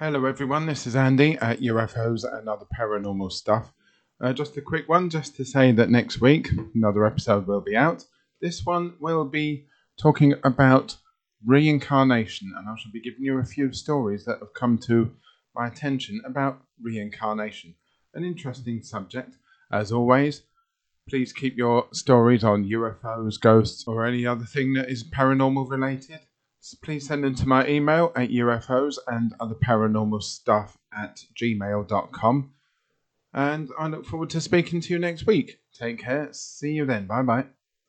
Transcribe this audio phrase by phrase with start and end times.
[0.00, 0.66] Hello, everyone.
[0.66, 3.72] This is Andy at UFOs and Other Paranormal Stuff.
[4.20, 7.76] Uh, just a quick one, just to say that next week another episode will be
[7.76, 8.04] out.
[8.40, 10.96] This one will be talking about
[11.46, 15.12] reincarnation, and I shall be giving you a few stories that have come to
[15.54, 17.76] my attention about reincarnation.
[18.14, 19.36] An interesting subject,
[19.70, 20.42] as always.
[21.08, 26.18] Please keep your stories on UFOs, ghosts, or any other thing that is paranormal related
[26.82, 32.52] please send them to my email at UFOs and other paranormal stuff at gmail.com.
[33.32, 35.58] And I look forward to speaking to you next week.
[35.74, 36.28] Take care.
[36.32, 37.06] See you then.
[37.06, 37.46] Bye bye.